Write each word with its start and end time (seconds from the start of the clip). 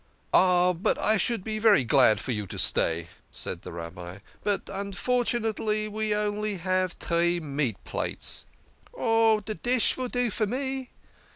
"Oh, 0.33 0.75
I 0.99 1.17
should 1.17 1.43
be 1.43 1.59
very 1.59 1.83
glad 1.83 2.19
for 2.19 2.31
you 2.31 2.47
to 2.47 2.57
stay," 2.57 3.05
said 3.29 3.61
the 3.61 3.71
Rabbi," 3.71 4.17
but, 4.43 4.67
unfortunately, 4.73 5.87
we 5.87 6.09
have 6.09 6.33
only 6.33 6.57
three 6.57 7.39
meat 7.39 7.77
plates."" 7.83 8.47
Oh, 8.97 9.41
de 9.41 9.53
dish 9.53 9.93
vill 9.93 10.07
do 10.07 10.31
for 10.31 10.47
me." 10.47 10.89